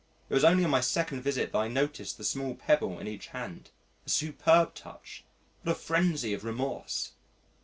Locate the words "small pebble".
2.23-2.97